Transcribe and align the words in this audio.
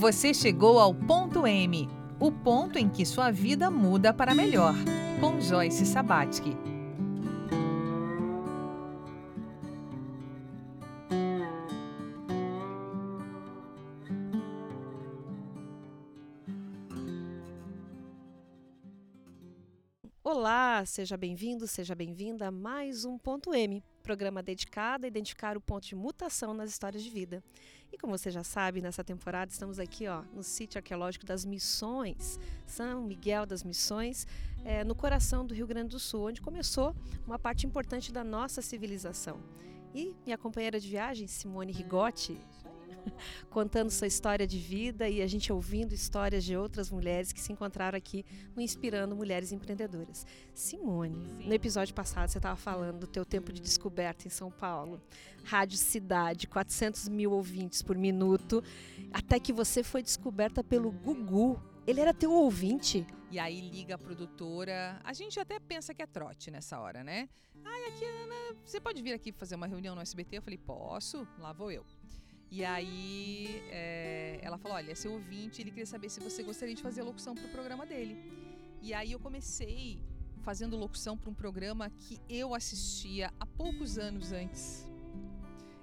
Você 0.00 0.32
chegou 0.32 0.78
ao 0.78 0.94
ponto 0.94 1.46
M, 1.46 1.86
o 2.18 2.32
ponto 2.32 2.78
em 2.78 2.88
que 2.88 3.04
sua 3.04 3.30
vida 3.30 3.70
muda 3.70 4.14
para 4.14 4.34
melhor, 4.34 4.74
com 5.20 5.38
Joyce 5.38 5.84
Sabatsky. 5.84 6.56
Olá, 20.24 20.82
seja 20.86 21.18
bem-vindo, 21.18 21.66
seja 21.66 21.94
bem-vinda 21.94 22.48
a 22.48 22.50
mais 22.50 23.04
um 23.04 23.18
Ponto 23.18 23.52
M, 23.52 23.84
programa 24.02 24.42
dedicado 24.42 25.04
a 25.04 25.08
identificar 25.08 25.56
o 25.56 25.60
ponto 25.60 25.86
de 25.86 25.94
mutação 25.94 26.52
nas 26.54 26.70
histórias 26.70 27.02
de 27.02 27.10
vida. 27.10 27.42
E 27.92 27.98
como 27.98 28.16
você 28.16 28.30
já 28.30 28.44
sabe, 28.44 28.80
nessa 28.80 29.02
temporada 29.02 29.50
estamos 29.50 29.78
aqui 29.78 30.06
ó, 30.06 30.22
no 30.32 30.42
sítio 30.42 30.78
arqueológico 30.78 31.26
das 31.26 31.44
Missões, 31.44 32.38
São 32.66 33.02
Miguel 33.02 33.44
das 33.46 33.64
Missões, 33.64 34.26
é, 34.64 34.84
no 34.84 34.94
coração 34.94 35.44
do 35.44 35.54
Rio 35.54 35.66
Grande 35.66 35.90
do 35.90 35.98
Sul, 35.98 36.28
onde 36.28 36.40
começou 36.40 36.94
uma 37.26 37.38
parte 37.38 37.66
importante 37.66 38.12
da 38.12 38.22
nossa 38.22 38.62
civilização. 38.62 39.40
E 39.94 40.14
minha 40.24 40.38
companheira 40.38 40.78
de 40.78 40.88
viagem, 40.88 41.26
Simone 41.26 41.72
Rigotti, 41.72 42.38
contando 43.50 43.90
sua 43.90 44.06
história 44.06 44.46
de 44.46 44.58
vida 44.58 45.08
e 45.08 45.22
a 45.22 45.26
gente 45.26 45.52
ouvindo 45.52 45.92
histórias 45.92 46.44
de 46.44 46.56
outras 46.56 46.90
mulheres 46.90 47.32
que 47.32 47.40
se 47.40 47.52
encontraram 47.52 47.96
aqui 47.96 48.24
no 48.54 48.62
Inspirando 48.62 49.16
Mulheres 49.16 49.52
Empreendedoras. 49.52 50.26
Simone, 50.54 51.14
Sim. 51.14 51.48
no 51.48 51.54
episódio 51.54 51.94
passado 51.94 52.28
você 52.28 52.38
estava 52.38 52.56
falando 52.56 53.00
do 53.00 53.06
teu 53.06 53.24
tempo 53.24 53.52
de 53.52 53.60
descoberta 53.60 54.26
em 54.26 54.30
São 54.30 54.50
Paulo. 54.50 55.00
Rádio 55.44 55.78
Cidade, 55.78 56.46
400 56.46 57.08
mil 57.08 57.32
ouvintes 57.32 57.82
por 57.82 57.96
minuto, 57.96 58.62
até 59.12 59.40
que 59.40 59.52
você 59.52 59.82
foi 59.82 60.02
descoberta 60.02 60.62
pelo 60.62 60.90
Gugu. 60.90 61.60
Ele 61.86 62.00
era 62.00 62.12
teu 62.12 62.30
ouvinte? 62.30 63.06
E 63.30 63.38
aí 63.38 63.60
liga 63.60 63.94
a 63.94 63.98
produtora. 63.98 65.00
A 65.02 65.12
gente 65.12 65.38
até 65.40 65.58
pensa 65.58 65.94
que 65.94 66.02
é 66.02 66.06
trote 66.06 66.50
nessa 66.50 66.78
hora, 66.78 67.02
né? 67.02 67.28
Ai, 67.64 67.84
aqui, 67.86 68.04
Ana, 68.04 68.56
você 68.64 68.80
pode 68.80 69.00
vir 69.02 69.12
aqui 69.12 69.32
fazer 69.32 69.54
uma 69.54 69.66
reunião 69.66 69.94
no 69.94 70.00
SBT? 70.00 70.38
Eu 70.38 70.42
falei, 70.42 70.58
posso, 70.58 71.26
lá 71.38 71.52
vou 71.52 71.70
eu. 71.70 71.84
E 72.50 72.64
aí 72.64 73.62
é, 73.70 74.40
ela 74.42 74.58
falou: 74.58 74.76
olha, 74.76 74.94
seu 74.94 75.12
ouvinte, 75.12 75.62
ele 75.62 75.70
queria 75.70 75.86
saber 75.86 76.08
se 76.08 76.20
você 76.20 76.42
gostaria 76.42 76.74
de 76.74 76.82
fazer 76.82 77.02
locução 77.02 77.34
para 77.34 77.46
o 77.46 77.50
programa 77.50 77.86
dele. 77.86 78.16
E 78.82 78.92
aí 78.92 79.12
eu 79.12 79.20
comecei 79.20 80.00
fazendo 80.42 80.76
locução 80.76 81.16
para 81.16 81.30
um 81.30 81.34
programa 81.34 81.90
que 81.90 82.18
eu 82.28 82.54
assistia 82.54 83.32
há 83.38 83.46
poucos 83.46 83.98
anos 83.98 84.32
antes. 84.32 84.88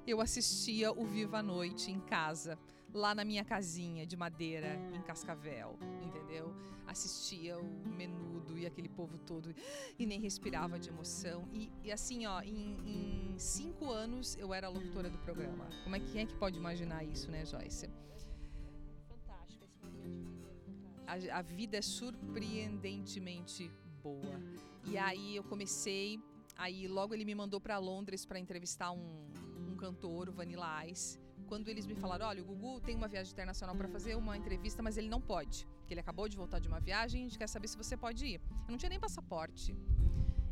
Eu 0.05 0.19
assistia 0.19 0.91
o 0.91 1.05
Viva 1.05 1.39
a 1.39 1.43
Noite 1.43 1.91
em 1.91 1.99
casa 1.99 2.57
lá 2.93 3.13
na 3.13 3.23
minha 3.23 3.43
casinha 3.43 4.05
de 4.05 4.15
madeira 4.15 4.79
em 4.93 5.01
Cascavel, 5.01 5.77
entendeu? 6.03 6.53
Assistia 6.85 7.59
o 7.59 7.87
menudo 7.87 8.57
e 8.57 8.65
aquele 8.65 8.87
povo 8.87 9.17
todo 9.19 9.53
e 9.99 10.05
nem 10.05 10.19
respirava 10.19 10.79
de 10.79 10.89
emoção. 10.89 11.47
E, 11.51 11.71
e 11.83 11.91
assim, 11.91 12.25
ó, 12.25 12.41
em, 12.41 12.77
em, 12.85 13.37
cinco 13.37 13.89
anos 13.89 14.37
eu 14.37 14.53
era 14.53 14.69
locutora 14.69 15.09
do 15.09 15.17
programa. 15.19 15.67
Como 15.83 15.95
é 15.95 15.99
que 15.99 16.11
quem 16.11 16.21
é 16.21 16.25
que 16.25 16.35
pode 16.35 16.57
imaginar 16.57 17.03
isso, 17.03 17.29
né, 17.29 17.45
Joyce? 17.45 17.89
Fantástico 19.09 19.65
esse 19.65 19.77
momento 19.83 20.03
de 20.03 20.19
vida. 20.19 21.33
A, 21.33 21.39
a 21.39 21.41
vida 21.41 21.77
é 21.77 21.81
surpreendentemente 21.81 23.69
boa. 24.01 24.41
E 24.85 24.97
aí 24.97 25.35
eu 25.35 25.43
comecei, 25.43 26.19
aí 26.55 26.87
logo 26.87 27.13
ele 27.13 27.25
me 27.25 27.35
mandou 27.35 27.59
para 27.59 27.77
Londres 27.77 28.25
para 28.25 28.39
entrevistar 28.39 28.91
um, 28.91 29.27
um 29.69 29.75
cantor, 29.75 30.29
o 30.29 30.31
Vanilla 30.31 30.87
Ice 30.87 31.26
quando 31.47 31.69
eles 31.69 31.85
me 31.85 31.95
falaram: 31.95 32.27
olha, 32.27 32.41
o 32.41 32.45
Gugu 32.45 32.81
tem 32.81 32.95
uma 32.95 33.07
viagem 33.07 33.31
internacional 33.31 33.75
para 33.75 33.87
fazer 33.87 34.15
uma 34.15 34.37
entrevista, 34.37 34.83
mas 34.83 34.97
ele 34.97 35.09
não 35.09 35.21
pode, 35.21 35.65
porque 35.79 35.93
ele 35.93 36.01
acabou 36.01 36.27
de 36.27 36.37
voltar 36.37 36.59
de 36.59 36.67
uma 36.67 36.79
viagem 36.79 37.21
a 37.21 37.23
gente 37.23 37.37
quer 37.37 37.47
saber 37.47 37.67
se 37.67 37.77
você 37.77 37.95
pode 37.97 38.25
ir. 38.25 38.41
Eu 38.65 38.71
não 38.71 38.77
tinha 38.77 38.89
nem 38.89 38.99
passaporte. 38.99 39.75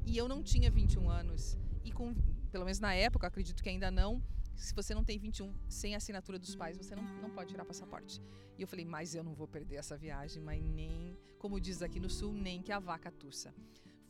E 0.08 0.18
eu 0.18 0.28
não 0.28 0.42
tinha 0.44 0.70
21 0.70 1.10
anos. 1.10 1.58
E 1.84 1.92
com, 1.92 2.14
pelo 2.52 2.64
menos 2.64 2.80
na 2.80 2.94
época, 2.94 3.28
acredito 3.28 3.62
que 3.62 3.70
ainda 3.70 3.90
não, 3.90 4.22
se 4.56 4.74
você 4.74 4.94
não 4.94 5.04
tem 5.04 5.18
21 5.18 5.54
sem 5.68 5.96
assinatura 5.96 6.40
dos 6.40 6.56
pais, 6.56 6.78
você 6.78 6.96
não, 6.96 7.04
não 7.22 7.30
pode 7.30 7.50
tirar 7.50 7.66
passaporte. 7.66 8.22
E 8.58 8.62
eu 8.62 8.68
falei, 8.68 8.86
mas 8.86 9.16
eu 9.16 9.24
não 9.24 9.34
vou 9.34 9.48
perder 9.48 9.78
essa 9.78 9.98
viagem, 9.98 10.42
mas 10.42 10.64
nem, 10.64 11.18
como 11.40 11.60
diz 11.60 11.82
aqui 11.82 12.00
no 12.00 12.10
sul, 12.10 12.34
nem 12.34 12.62
que 12.62 12.72
a 12.72 12.80
vaca 12.80 13.12
tussa. 13.12 13.54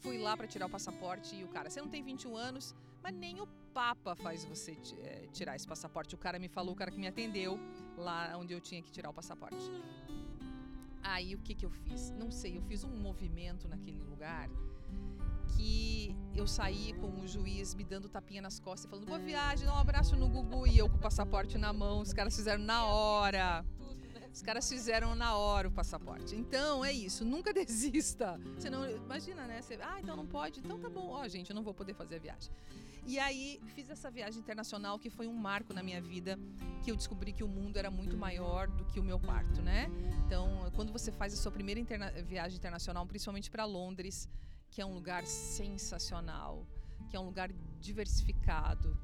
Fui 0.06 0.20
lá 0.20 0.38
para 0.38 0.46
tirar 0.46 0.68
o 0.68 0.70
passaporte 0.70 1.36
e 1.36 1.44
o 1.44 1.48
cara, 1.48 1.68
você 1.68 1.82
não 1.82 1.90
tem 1.90 2.04
21 2.04 2.38
anos, 2.38 2.76
mas 3.02 3.12
nem 3.12 3.42
o 3.42 3.48
Papa 3.74 4.16
faz 4.16 4.46
você 4.46 4.78
é, 5.00 5.26
tirar 5.34 5.56
esse 5.56 5.68
passaporte. 5.68 6.14
O 6.14 6.18
cara 6.20 6.38
me 6.38 6.48
falou, 6.48 6.74
o 6.74 6.76
cara 6.76 6.92
que 6.92 7.00
me 7.00 7.08
atendeu 7.08 7.60
lá 7.98 8.38
onde 8.38 8.54
eu 8.54 8.62
tinha 8.62 8.84
que 8.84 8.92
tirar 8.92 9.10
o 9.10 9.14
passaporte. 9.14 9.58
Aí 11.02 11.34
o 11.34 11.40
que, 11.40 11.56
que 11.56 11.66
eu 11.66 11.72
fiz? 11.72 12.12
Não 12.12 12.30
sei, 12.30 12.56
eu 12.56 12.62
fiz 12.62 12.84
um 12.84 12.96
movimento 12.96 13.68
naquele 13.68 14.00
lugar 14.04 14.48
que 15.58 16.16
eu 16.36 16.46
saí 16.46 16.94
com 16.94 17.10
o 17.22 17.28
juiz 17.28 17.74
me 17.74 17.84
dando 17.84 18.08
tapinha 18.08 18.44
nas 18.44 18.60
costas 18.60 18.86
e 18.86 18.88
falando: 18.88 19.08
boa 19.08 19.18
viagem, 19.18 19.66
dá 19.66 19.74
um 19.74 19.80
abraço 19.80 20.16
no 20.16 20.30
Gugu. 20.30 20.68
E 20.68 20.78
eu 20.78 20.88
com 20.88 20.98
o 20.98 21.00
passaporte 21.00 21.58
na 21.58 21.74
mão, 21.74 22.02
os 22.02 22.14
caras 22.14 22.36
fizeram 22.36 22.64
na 22.64 22.86
hora. 22.86 23.66
Os 24.36 24.42
caras 24.42 24.68
fizeram 24.68 25.16
na 25.16 25.38
hora 25.38 25.70
o 25.70 25.72
passaporte. 25.72 26.36
Então 26.36 26.84
é 26.84 26.92
isso, 26.92 27.24
nunca 27.24 27.54
desista. 27.56 28.38
Você 28.58 28.70
não, 28.70 28.86
imagina, 28.90 29.48
né? 29.48 29.62
Você, 29.62 29.80
ah, 29.82 29.98
então 30.02 30.18
não 30.18 30.28
pode. 30.28 30.60
Então 30.60 30.78
tá 30.78 30.90
bom, 30.90 31.08
ó, 31.08 31.22
oh, 31.22 31.28
gente, 31.30 31.52
eu 31.52 31.56
não 31.56 31.64
vou 31.64 31.74
poder 31.74 31.94
fazer 31.94 32.16
a 32.18 32.20
viagem. 32.20 32.52
E 33.08 33.18
aí 33.18 33.62
fiz 33.74 33.90
essa 33.90 34.12
viagem 34.12 34.42
internacional 34.42 35.00
que 35.00 35.10
foi 35.10 35.26
um 35.26 35.34
marco 35.34 35.74
na 35.74 35.82
minha 35.82 36.02
vida, 36.02 36.38
que 36.84 36.92
eu 36.92 36.98
descobri 36.98 37.32
que 37.32 37.46
o 37.46 37.48
mundo 37.48 37.78
era 37.78 37.90
muito 37.90 38.18
maior 38.18 38.68
do 38.68 38.84
que 38.84 39.00
o 39.00 39.04
meu 39.04 39.18
quarto, 39.18 39.62
né? 39.62 39.90
Então, 40.26 40.70
quando 40.76 40.92
você 40.92 41.14
faz 41.14 41.34
a 41.34 41.38
sua 41.38 41.52
primeira 41.54 41.80
interna 41.80 42.12
viagem 42.24 42.58
internacional, 42.58 43.06
principalmente 43.06 43.50
para 43.50 43.64
Londres, 43.64 44.28
que 44.70 44.82
é 44.82 44.86
um 44.86 44.94
lugar 44.94 45.26
sensacional, 45.26 46.68
que 47.10 47.16
é 47.16 47.20
um 47.22 47.26
lugar 47.26 47.54
diversificado, 47.80 48.98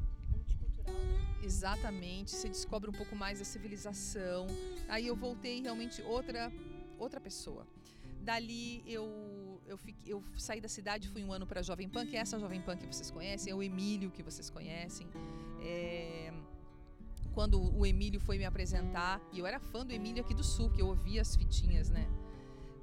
Exatamente, 1.43 2.31
você 2.31 2.47
descobre 2.47 2.89
um 2.89 2.93
pouco 2.93 3.15
mais 3.15 3.39
da 3.39 3.45
civilização. 3.45 4.47
Aí 4.87 5.07
eu 5.07 5.15
voltei 5.15 5.61
realmente 5.61 6.01
outra 6.03 6.51
outra 6.97 7.19
pessoa. 7.19 7.65
Dali 8.21 8.83
eu 8.85 9.07
eu, 9.65 9.77
fiquei, 9.77 10.13
eu 10.13 10.23
saí 10.37 10.59
da 10.59 10.67
cidade, 10.67 11.07
fui 11.07 11.23
um 11.23 11.31
ano 11.31 11.47
para 11.47 11.61
a 11.61 11.63
Jovem 11.63 11.87
Pan, 11.87 12.05
que 12.05 12.15
é 12.15 12.19
essa 12.19 12.37
Jovem 12.39 12.61
Pan 12.61 12.75
que 12.75 12.85
vocês 12.85 13.09
conhecem, 13.09 13.51
é 13.51 13.55
o 13.55 13.63
Emílio 13.63 14.11
que 14.11 14.21
vocês 14.21 14.49
conhecem. 14.49 15.07
É, 15.61 16.33
quando 17.33 17.61
o 17.75 17.85
Emílio 17.85 18.19
foi 18.19 18.37
me 18.37 18.45
apresentar, 18.45 19.21
e 19.31 19.39
eu 19.39 19.47
era 19.47 19.59
fã 19.59 19.85
do 19.85 19.93
Emílio 19.93 20.21
aqui 20.21 20.33
do 20.33 20.43
Sul, 20.43 20.69
que 20.69 20.81
eu 20.81 20.87
ouvia 20.87 21.21
as 21.21 21.35
fitinhas, 21.35 21.89
né? 21.89 22.05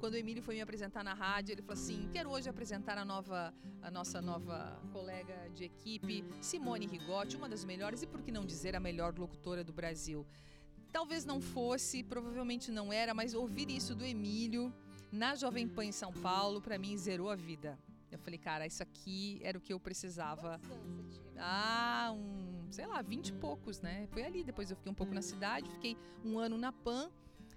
Quando 0.00 0.14
o 0.14 0.16
Emílio 0.16 0.42
foi 0.42 0.54
me 0.54 0.60
apresentar 0.60 1.02
na 1.02 1.12
rádio, 1.12 1.52
ele 1.52 1.62
falou 1.62 1.80
assim: 1.80 2.08
quero 2.12 2.30
hoje 2.30 2.48
apresentar 2.48 2.96
a 2.96 3.04
nova, 3.04 3.52
a 3.82 3.90
nossa 3.90 4.22
nova 4.22 4.80
colega 4.92 5.50
de 5.50 5.64
equipe, 5.64 6.24
Simone 6.40 6.86
Rigotti, 6.86 7.36
uma 7.36 7.48
das 7.48 7.64
melhores 7.64 8.02
e 8.02 8.06
por 8.06 8.22
que 8.22 8.30
não 8.30 8.46
dizer 8.46 8.76
a 8.76 8.80
melhor 8.80 9.18
locutora 9.18 9.64
do 9.64 9.72
Brasil. 9.72 10.24
Talvez 10.92 11.24
não 11.24 11.40
fosse, 11.40 12.02
provavelmente 12.04 12.70
não 12.70 12.92
era, 12.92 13.12
mas 13.12 13.34
ouvir 13.34 13.70
isso 13.70 13.94
do 13.94 14.04
Emílio 14.04 14.72
na 15.10 15.34
Jovem 15.34 15.66
Pan 15.66 15.86
em 15.86 15.92
São 15.92 16.12
Paulo, 16.12 16.60
para 16.60 16.78
mim 16.78 16.96
zerou 16.96 17.28
a 17.28 17.34
vida. 17.34 17.78
Eu 18.10 18.18
falei, 18.18 18.38
cara, 18.38 18.66
isso 18.66 18.82
aqui 18.82 19.38
era 19.42 19.58
o 19.58 19.60
que 19.60 19.72
eu 19.72 19.80
precisava. 19.80 20.60
Ah, 21.36 22.14
um, 22.14 22.70
sei 22.70 22.86
lá, 22.86 23.02
vinte 23.02 23.28
e 23.28 23.32
poucos, 23.32 23.80
né? 23.80 24.06
Foi 24.12 24.22
ali. 24.22 24.44
Depois 24.44 24.70
eu 24.70 24.76
fiquei 24.76 24.90
um 24.90 24.94
pouco 24.94 25.12
na 25.12 25.22
cidade, 25.22 25.70
fiquei 25.72 25.96
um 26.24 26.38
ano 26.38 26.56
na 26.56 26.72
PAN 26.72 27.10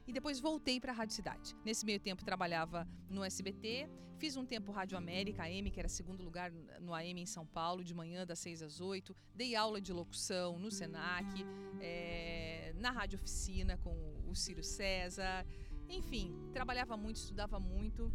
e 0.07 0.11
depois 0.11 0.39
voltei 0.39 0.79
para 0.79 0.91
a 0.91 0.95
Rádio 0.95 1.15
Cidade. 1.15 1.55
Nesse 1.63 1.85
meio 1.85 1.99
tempo 1.99 2.23
trabalhava 2.23 2.87
no 3.09 3.23
SBT, 3.23 3.89
fiz 4.17 4.37
um 4.37 4.45
tempo 4.45 4.71
Rádio 4.71 4.97
América 4.97 5.43
AM, 5.43 5.71
que 5.71 5.79
era 5.79 5.89
segundo 5.89 6.23
lugar 6.23 6.51
no 6.79 6.93
AM 6.93 7.21
em 7.21 7.25
São 7.25 7.45
Paulo, 7.45 7.83
de 7.83 7.93
manhã 7.93 8.25
das 8.25 8.39
6 8.39 8.61
às 8.61 8.79
8. 8.79 9.15
Dei 9.33 9.55
aula 9.55 9.81
de 9.81 9.91
locução 9.91 10.59
no 10.59 10.69
Senac, 10.69 11.45
é, 11.79 12.73
na 12.77 12.91
Rádio 12.91 13.17
Oficina 13.17 13.77
com 13.77 13.95
o 14.27 14.35
Ciro 14.35 14.63
César. 14.63 15.45
Enfim, 15.89 16.33
trabalhava 16.53 16.95
muito, 16.95 17.17
estudava 17.17 17.59
muito, 17.59 18.11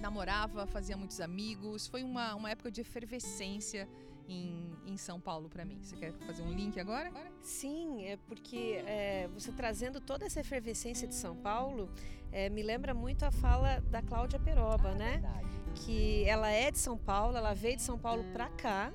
namorava, 0.00 0.66
fazia 0.66 0.96
muitos 0.96 1.20
amigos. 1.20 1.86
Foi 1.86 2.02
uma, 2.02 2.34
uma 2.34 2.50
época 2.50 2.70
de 2.70 2.80
efervescência 2.80 3.88
em, 4.28 4.70
em 4.86 4.96
São 4.96 5.20
Paulo 5.20 5.48
para 5.48 5.64
mim. 5.64 5.78
Você 5.82 5.96
quer 5.96 6.12
fazer 6.26 6.42
um 6.42 6.52
link 6.52 6.78
agora? 6.78 7.12
Sim, 7.40 8.04
é 8.04 8.16
porque 8.16 8.82
é, 8.86 9.28
você 9.34 9.52
trazendo 9.52 10.00
toda 10.00 10.24
essa 10.24 10.40
efervescência 10.40 11.06
de 11.06 11.14
São 11.14 11.36
Paulo 11.36 11.90
é, 12.30 12.48
me 12.48 12.62
lembra 12.62 12.94
muito 12.94 13.24
a 13.24 13.30
fala 13.30 13.80
da 13.90 14.02
Cláudia 14.02 14.38
Peroba, 14.38 14.90
ah, 14.90 14.94
né? 14.94 15.12
Verdade. 15.12 15.52
Que 15.74 16.24
ela 16.24 16.50
é 16.50 16.70
de 16.70 16.78
São 16.78 16.96
Paulo, 16.96 17.36
ela 17.36 17.54
veio 17.54 17.76
de 17.76 17.82
São 17.82 17.98
Paulo 17.98 18.24
para 18.32 18.48
cá 18.50 18.92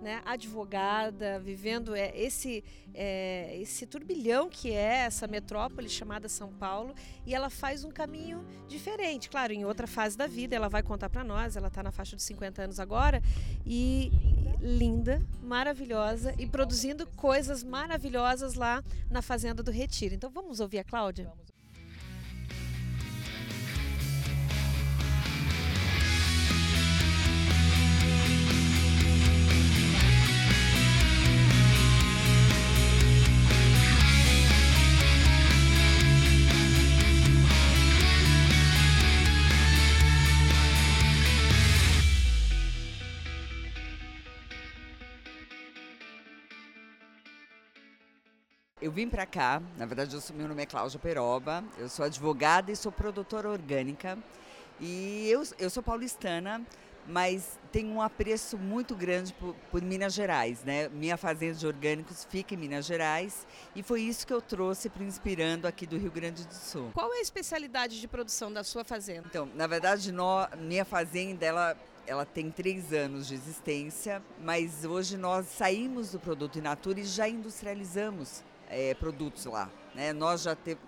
né, 0.00 0.22
advogada, 0.24 1.38
vivendo 1.38 1.94
é, 1.94 2.12
esse, 2.16 2.64
é, 2.94 3.56
esse 3.60 3.86
turbilhão 3.86 4.48
que 4.48 4.72
é 4.72 5.00
essa 5.04 5.26
metrópole 5.26 5.88
chamada 5.88 6.28
São 6.28 6.52
Paulo, 6.52 6.94
e 7.26 7.34
ela 7.34 7.50
faz 7.50 7.84
um 7.84 7.90
caminho 7.90 8.44
diferente. 8.66 9.28
Claro, 9.28 9.52
em 9.52 9.64
outra 9.64 9.86
fase 9.86 10.16
da 10.16 10.26
vida, 10.26 10.56
ela 10.56 10.68
vai 10.68 10.82
contar 10.82 11.10
para 11.10 11.22
nós, 11.22 11.56
ela 11.56 11.68
está 11.68 11.82
na 11.82 11.92
faixa 11.92 12.16
dos 12.16 12.24
50 12.24 12.62
anos 12.62 12.80
agora, 12.80 13.22
e 13.66 14.10
linda, 14.60 15.22
maravilhosa 15.42 16.34
e 16.38 16.46
produzindo 16.46 17.06
coisas 17.06 17.64
maravilhosas 17.64 18.54
lá 18.54 18.82
na 19.10 19.22
Fazenda 19.22 19.62
do 19.62 19.70
Retiro. 19.70 20.14
Então 20.14 20.30
vamos 20.30 20.60
ouvir 20.60 20.78
a 20.78 20.84
Cláudia? 20.84 21.24
Vamos. 21.24 21.49
Eu 48.80 48.90
vim 48.90 49.10
para 49.10 49.26
cá, 49.26 49.62
na 49.76 49.84
verdade 49.84 50.14
eu 50.14 50.22
sou, 50.22 50.34
meu 50.34 50.48
nome 50.48 50.62
é 50.62 50.66
Cláudia 50.66 50.98
Peroba, 50.98 51.62
eu 51.76 51.86
sou 51.86 52.02
advogada 52.02 52.72
e 52.72 52.76
sou 52.76 52.90
produtora 52.90 53.46
orgânica. 53.46 54.16
E 54.80 55.28
eu, 55.28 55.42
eu 55.58 55.68
sou 55.68 55.82
paulistana, 55.82 56.62
mas 57.06 57.58
tenho 57.70 57.90
um 57.90 58.00
apreço 58.00 58.56
muito 58.56 58.96
grande 58.96 59.34
por, 59.34 59.54
por, 59.70 59.82
Minas 59.82 60.14
Gerais, 60.14 60.64
né? 60.64 60.88
Minha 60.88 61.18
fazenda 61.18 61.56
de 61.56 61.66
orgânicos 61.66 62.26
fica 62.30 62.54
em 62.54 62.56
Minas 62.56 62.86
Gerais 62.86 63.46
e 63.76 63.82
foi 63.82 64.00
isso 64.00 64.26
que 64.26 64.32
eu 64.32 64.40
trouxe 64.40 64.88
para 64.88 65.04
inspirando 65.04 65.68
aqui 65.68 65.86
do 65.86 65.98
Rio 65.98 66.10
Grande 66.10 66.46
do 66.46 66.54
Sul. 66.54 66.90
Qual 66.94 67.12
é 67.12 67.18
a 67.18 67.20
especialidade 67.20 68.00
de 68.00 68.08
produção 68.08 68.50
da 68.50 68.64
sua 68.64 68.82
fazenda? 68.82 69.26
Então, 69.28 69.46
na 69.54 69.66
verdade, 69.66 70.10
no, 70.10 70.48
minha 70.56 70.86
fazenda 70.86 71.44
ela 71.44 71.76
ela 72.06 72.24
tem 72.24 72.50
três 72.50 72.92
anos 72.92 73.28
de 73.28 73.34
existência, 73.34 74.22
mas 74.42 74.84
hoje 74.84 75.16
nós 75.18 75.46
saímos 75.46 76.10
do 76.10 76.18
produto 76.18 76.58
in 76.58 76.62
natura 76.62 76.98
e 76.98 77.04
já 77.04 77.28
industrializamos 77.28 78.42
é, 78.70 78.94
produtos 78.94 79.44
lá. 79.44 79.68
Né? 79.94 80.12
Nós 80.12 80.42
já 80.42 80.54
temos. 80.54 80.82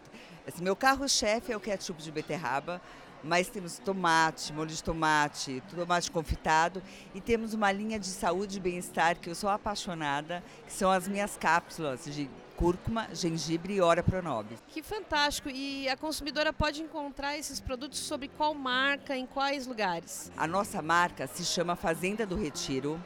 Assim, 0.46 0.62
meu 0.62 0.74
carro-chefe 0.74 1.52
é 1.52 1.56
o 1.56 1.60
ketchup 1.60 2.02
de 2.02 2.10
beterraba, 2.10 2.80
mas 3.22 3.48
temos 3.48 3.78
tomate, 3.78 4.52
molho 4.52 4.70
de 4.70 4.82
tomate, 4.82 5.62
tomate 5.70 6.10
confitado 6.10 6.82
e 7.14 7.20
temos 7.20 7.54
uma 7.54 7.70
linha 7.70 7.98
de 7.98 8.08
saúde 8.08 8.56
e 8.58 8.60
bem-estar 8.60 9.18
que 9.18 9.30
eu 9.30 9.34
sou 9.34 9.48
apaixonada, 9.48 10.42
que 10.66 10.72
são 10.72 10.90
as 10.90 11.06
minhas 11.06 11.36
cápsulas 11.36 12.04
de 12.04 12.28
cúrcuma, 12.56 13.08
gengibre 13.12 13.74
e 13.74 13.80
ora 13.80 14.02
pronobe. 14.02 14.56
Que 14.68 14.82
fantástico! 14.82 15.48
E 15.48 15.88
a 15.88 15.96
consumidora 15.96 16.52
pode 16.52 16.82
encontrar 16.82 17.36
esses 17.36 17.60
produtos 17.60 17.98
sob 17.98 18.28
qual 18.28 18.54
marca, 18.54 19.16
em 19.16 19.26
quais 19.26 19.66
lugares? 19.66 20.30
A 20.36 20.46
nossa 20.46 20.82
marca 20.82 21.26
se 21.26 21.44
chama 21.44 21.76
Fazenda 21.76 22.26
do 22.26 22.36
Retiro. 22.36 23.00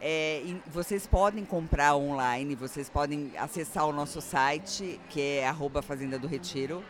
É, 0.00 0.42
vocês 0.66 1.06
podem 1.06 1.44
comprar 1.44 1.94
online, 1.94 2.54
vocês 2.54 2.88
podem 2.88 3.32
acessar 3.36 3.86
o 3.86 3.92
nosso 3.92 4.20
site, 4.22 4.98
que 5.10 5.20
é 5.20 5.46
arroba 5.46 5.82
Fazenda 5.82 6.18
do 6.18 6.26
Retiro. 6.26 6.82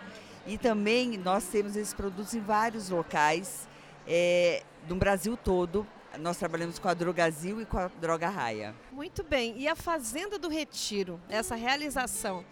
E 0.46 0.56
também 0.56 1.18
nós 1.18 1.44
temos 1.44 1.74
esses 1.74 1.92
produtos 1.92 2.34
em 2.34 2.40
vários 2.40 2.88
locais 2.88 3.68
é, 4.06 4.62
no 4.88 4.94
Brasil 4.94 5.36
todo. 5.36 5.86
Nós 6.18 6.36
trabalhamos 6.36 6.78
com 6.78 6.88
a 6.88 6.94
Drogazil 6.94 7.60
e 7.60 7.66
com 7.66 7.78
a 7.78 7.88
Droga 8.00 8.28
Raia. 8.28 8.74
Muito 8.92 9.22
bem. 9.22 9.54
E 9.58 9.68
a 9.68 9.74
Fazenda 9.74 10.38
do 10.38 10.48
Retiro, 10.48 11.20
essa 11.28 11.54
realização, 11.54 12.44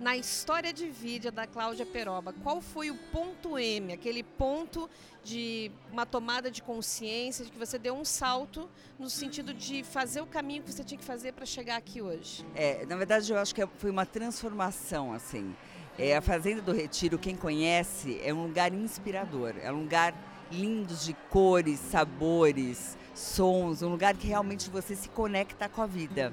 na 0.00 0.16
história 0.16 0.72
de 0.72 0.88
vida 0.88 1.30
da 1.30 1.46
Cláudia 1.46 1.86
Peroba, 1.86 2.32
qual 2.42 2.60
foi 2.60 2.90
o 2.90 2.96
ponto 3.12 3.58
M, 3.58 3.92
aquele 3.92 4.22
ponto 4.22 4.88
de 5.22 5.70
uma 5.92 6.04
tomada 6.04 6.50
de 6.50 6.62
consciência, 6.62 7.44
de 7.44 7.50
que 7.50 7.58
você 7.58 7.78
deu 7.78 7.94
um 7.94 8.04
salto 8.04 8.68
no 8.98 9.08
sentido 9.08 9.54
de 9.54 9.84
fazer 9.84 10.20
o 10.20 10.26
caminho 10.26 10.62
que 10.62 10.72
você 10.72 10.82
tinha 10.82 10.98
que 10.98 11.04
fazer 11.04 11.32
para 11.32 11.46
chegar 11.46 11.76
aqui 11.76 12.02
hoje? 12.02 12.44
É, 12.54 12.84
na 12.86 12.96
verdade, 12.96 13.32
eu 13.32 13.38
acho 13.38 13.54
que 13.54 13.64
foi 13.78 13.90
uma 13.90 14.06
transformação, 14.06 15.12
assim. 15.12 15.54
É, 15.98 16.16
a 16.16 16.22
Fazenda 16.22 16.62
do 16.62 16.72
Retiro, 16.72 17.18
quem 17.18 17.36
conhece, 17.36 18.20
é 18.24 18.32
um 18.32 18.44
lugar 18.44 18.72
inspirador, 18.72 19.54
é 19.60 19.70
um 19.70 19.80
lugar 19.80 20.14
lindo 20.50 20.94
de 20.94 21.14
cores, 21.30 21.78
sabores, 21.78 22.96
sons, 23.14 23.82
um 23.82 23.88
lugar 23.88 24.16
que 24.16 24.26
realmente 24.26 24.70
você 24.70 24.96
se 24.96 25.08
conecta 25.08 25.68
com 25.68 25.82
a 25.82 25.86
vida 25.86 26.32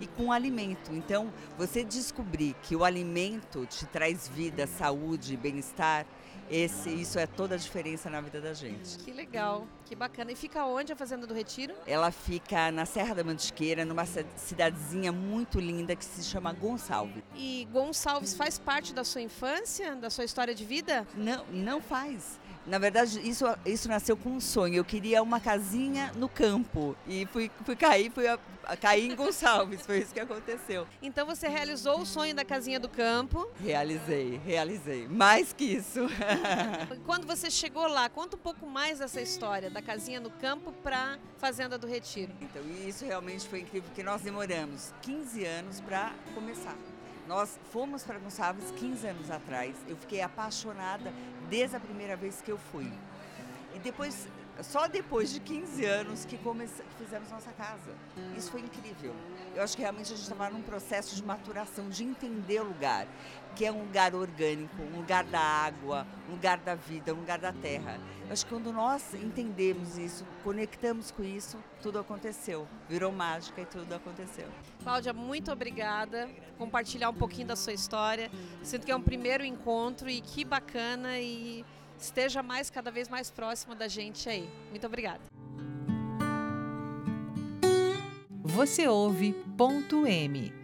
e 0.00 0.06
com 0.06 0.26
o 0.26 0.32
alimento. 0.32 0.92
Então, 0.92 1.32
você 1.56 1.84
descobrir 1.84 2.54
que 2.62 2.74
o 2.74 2.84
alimento 2.84 3.66
te 3.66 3.86
traz 3.86 4.28
vida, 4.28 4.66
saúde, 4.66 5.36
bem-estar, 5.36 6.06
esse, 6.50 6.90
isso 6.90 7.18
é 7.18 7.26
toda 7.26 7.54
a 7.54 7.58
diferença 7.58 8.10
na 8.10 8.20
vida 8.20 8.40
da 8.40 8.52
gente. 8.52 8.98
Que 8.98 9.12
legal, 9.12 9.66
que 9.86 9.94
bacana. 9.94 10.30
E 10.32 10.36
fica 10.36 10.64
onde 10.66 10.92
a 10.92 10.96
Fazenda 10.96 11.26
do 11.26 11.32
Retiro? 11.32 11.74
Ela 11.86 12.10
fica 12.10 12.70
na 12.70 12.84
Serra 12.84 13.14
da 13.14 13.24
Mantiqueira, 13.24 13.84
numa 13.84 14.04
cidadezinha 14.36 15.10
muito 15.10 15.58
linda 15.58 15.96
que 15.96 16.04
se 16.04 16.22
chama 16.22 16.52
Gonçalves. 16.52 17.22
E 17.34 17.66
Gonçalves 17.72 18.34
faz 18.34 18.58
parte 18.58 18.92
da 18.92 19.04
sua 19.04 19.22
infância, 19.22 19.96
da 19.96 20.10
sua 20.10 20.24
história 20.24 20.54
de 20.54 20.64
vida? 20.64 21.06
Não, 21.14 21.46
não 21.46 21.80
faz. 21.80 22.38
Na 22.66 22.78
verdade, 22.78 23.20
isso, 23.28 23.44
isso 23.66 23.88
nasceu 23.88 24.16
com 24.16 24.30
um 24.30 24.40
sonho. 24.40 24.76
Eu 24.76 24.84
queria 24.84 25.22
uma 25.22 25.38
casinha 25.38 26.10
no 26.16 26.28
campo. 26.28 26.96
E 27.06 27.26
fui, 27.26 27.50
fui 27.64 27.76
cair, 27.76 28.10
fui 28.10 28.26
a, 28.26 28.38
a 28.64 28.76
cair 28.76 29.10
em 29.10 29.14
Gonçalves. 29.14 29.82
Foi 29.82 29.98
isso 29.98 30.14
que 30.14 30.20
aconteceu. 30.20 30.86
Então 31.02 31.26
você 31.26 31.46
realizou 31.46 32.00
o 32.00 32.06
sonho 32.06 32.34
da 32.34 32.44
casinha 32.44 32.80
do 32.80 32.88
campo? 32.88 33.46
Realizei, 33.60 34.40
realizei. 34.44 35.06
Mais 35.08 35.52
que 35.52 35.64
isso. 35.64 36.00
Quando 37.04 37.26
você 37.26 37.50
chegou 37.50 37.86
lá, 37.86 38.08
conta 38.08 38.36
um 38.36 38.40
pouco 38.40 38.66
mais 38.66 38.98
dessa 38.98 39.20
história, 39.20 39.68
da 39.68 39.82
casinha 39.82 40.18
no 40.18 40.30
campo 40.30 40.72
para 40.72 41.18
Fazenda 41.38 41.76
do 41.76 41.86
Retiro. 41.86 42.32
Então, 42.40 42.62
isso 42.86 43.04
realmente 43.04 43.46
foi 43.46 43.60
incrível, 43.60 43.88
porque 43.88 44.02
nós 44.02 44.22
demoramos 44.22 44.92
15 45.02 45.44
anos 45.44 45.80
para 45.80 46.12
começar. 46.34 46.76
Nós 47.26 47.58
fomos 47.72 48.02
para 48.02 48.18
Gonçalves 48.18 48.70
15 48.72 49.06
anos 49.06 49.30
atrás. 49.30 49.74
Eu 49.88 49.96
fiquei 49.96 50.20
apaixonada 50.20 51.12
desde 51.48 51.76
a 51.76 51.80
primeira 51.80 52.16
vez 52.16 52.42
que 52.42 52.50
eu 52.50 52.58
fui. 52.58 52.92
E 53.74 53.78
depois, 53.78 54.28
só 54.62 54.86
depois 54.86 55.32
de 55.32 55.40
15 55.40 55.84
anos 55.84 56.24
que, 56.24 56.36
que 56.36 57.04
fizemos 57.04 57.30
nossa 57.30 57.50
casa. 57.52 57.92
Isso 58.36 58.50
foi 58.50 58.60
incrível. 58.60 59.14
Eu 59.54 59.62
acho 59.62 59.76
que 59.76 59.82
realmente 59.82 60.12
a 60.12 60.16
gente 60.16 60.22
estava 60.22 60.50
num 60.50 60.62
processo 60.62 61.14
de 61.16 61.24
maturação, 61.24 61.88
de 61.88 62.04
entender 62.04 62.60
o 62.60 62.64
lugar, 62.64 63.06
que 63.54 63.64
é 63.64 63.72
um 63.72 63.80
lugar 63.80 64.14
orgânico, 64.14 64.82
um 64.82 64.96
lugar 64.96 65.24
da 65.24 65.40
água, 65.40 66.06
um 66.28 66.32
lugar 66.32 66.58
da 66.58 66.74
vida, 66.74 67.14
um 67.14 67.20
lugar 67.20 67.38
da 67.38 67.52
terra. 67.52 68.00
Eu 68.26 68.32
acho 68.32 68.44
que 68.44 68.52
quando 68.52 68.72
nós 68.72 69.14
entendemos 69.14 69.98
isso, 69.98 70.24
conectamos 70.42 71.10
com 71.10 71.22
isso, 71.22 71.58
tudo 71.82 71.98
aconteceu. 71.98 72.66
Virou 72.88 73.12
mágica 73.12 73.60
e 73.60 73.66
tudo 73.66 73.92
aconteceu. 73.94 74.48
Cláudia, 74.82 75.12
muito 75.12 75.52
obrigada 75.52 76.28
por 76.56 76.66
compartilhar 76.66 77.10
um 77.10 77.14
pouquinho 77.14 77.46
da 77.46 77.56
sua 77.56 77.72
história. 77.72 78.30
Sinto 78.62 78.86
que 78.86 78.92
é 78.92 78.96
um 78.96 79.02
primeiro 79.02 79.44
encontro 79.44 80.08
e 80.08 80.20
que 80.20 80.44
bacana 80.44 81.18
e 81.18 81.64
esteja 81.98 82.42
mais 82.42 82.70
cada 82.70 82.90
vez 82.90 83.08
mais 83.08 83.30
próxima 83.30 83.74
da 83.74 83.88
gente 83.88 84.28
aí. 84.28 84.48
Muito 84.70 84.86
obrigada. 84.86 85.20
Você 88.42 88.86
ouve 88.86 89.32
ponto 89.56 90.06
M 90.06 90.63